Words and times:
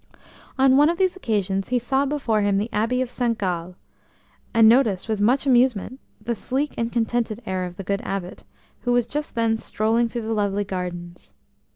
On 0.57 0.77
one 0.77 0.89
of 0.89 0.97
these 0.97 1.15
occasions 1.15 1.67
he 1.69 1.77
saw 1.77 2.07
before 2.07 2.41
him 2.41 2.57
the 2.57 2.71
Abbey 2.73 3.03
of 3.03 3.11
St 3.11 3.37
Gall, 3.37 3.75
and 4.51 4.67
noticed 4.67 5.07
with 5.07 5.21
much 5.21 5.45
amusement 5.45 5.99
the 6.19 6.33
sleek 6.33 6.73
and 6.75 6.91
contented 6.91 7.39
air 7.45 7.65
of 7.65 7.77
the 7.77 7.83
good 7.83 8.01
Abbot, 8.03 8.43
who 8.79 8.93
was 8.93 9.05
just 9.05 9.35
then 9.35 9.57
strolling 9.57 10.09
through 10.09 10.23
the 10.23 10.33
lovely 10.33 10.63
gardens. 10.63 11.35